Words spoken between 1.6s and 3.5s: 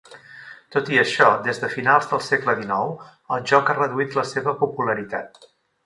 de finals del segle XIX el